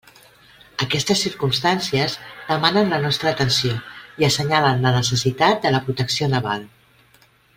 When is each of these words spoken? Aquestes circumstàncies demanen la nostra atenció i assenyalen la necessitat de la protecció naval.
Aquestes 0.85 1.19
circumstàncies 1.25 2.15
demanen 2.47 2.89
la 2.95 2.99
nostra 3.03 3.33
atenció 3.37 3.77
i 4.23 4.27
assenyalen 4.29 4.83
la 4.87 4.97
necessitat 4.99 5.63
de 5.67 5.77
la 5.77 5.85
protecció 5.91 6.33
naval. 6.37 6.67